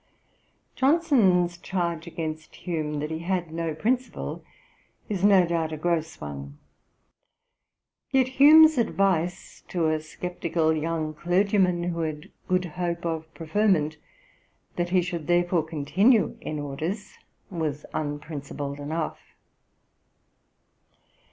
Ib. 0.01 0.07
p. 0.07 0.79
484. 0.79 0.79
Johnson's 1.19 1.57
charge 1.59 2.07
against 2.07 2.55
Hume 2.55 2.95
that 3.01 3.11
he 3.11 3.19
had 3.19 3.51
no 3.53 3.75
principle, 3.75 4.43
is, 5.09 5.23
no 5.23 5.45
doubt, 5.45 5.71
a 5.71 5.77
gross 5.77 6.19
one; 6.19 6.57
yet 8.09 8.27
Hume's 8.29 8.79
advice 8.79 9.61
to 9.67 9.89
a 9.89 9.99
sceptical 10.01 10.73
young 10.75 11.13
clergyman, 11.13 11.83
who 11.83 11.99
had 11.99 12.31
good 12.47 12.65
hope 12.65 13.05
of 13.05 13.31
preferment, 13.35 13.97
that 14.75 14.89
he 14.89 15.03
should 15.03 15.27
therefore 15.27 15.61
continue 15.61 16.35
in 16.41 16.57
orders, 16.57 17.15
was 17.51 17.85
unprincipled 17.93 18.79
enough. 18.79 19.19